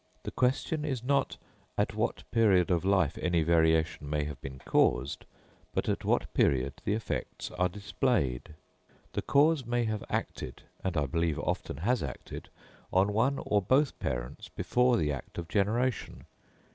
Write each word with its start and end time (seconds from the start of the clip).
The 0.23 0.31
question 0.31 0.83
is 0.83 1.03
not, 1.03 1.37
at 1.77 1.93
what 1.93 2.23
period 2.31 2.71
of 2.71 2.83
life 2.83 3.19
any 3.19 3.43
variation 3.43 4.09
may 4.09 4.23
have 4.23 4.41
been 4.41 4.57
caused, 4.65 5.25
but 5.75 5.87
at 5.87 6.03
what 6.03 6.33
period 6.33 6.73
the 6.85 6.93
effects 6.95 7.51
are 7.51 7.69
displayed. 7.69 8.55
The 9.13 9.21
cause 9.21 9.63
may 9.63 9.83
have 9.83 10.03
acted, 10.09 10.63
and 10.83 10.97
I 10.97 11.05
believe 11.05 11.37
often 11.37 11.77
has 11.77 12.01
acted, 12.01 12.49
on 12.91 13.13
one 13.13 13.37
or 13.45 13.61
both 13.61 13.99
parents 13.99 14.49
before 14.49 14.97
the 14.97 15.11
act 15.11 15.37
of 15.37 15.47
generation. 15.47 16.25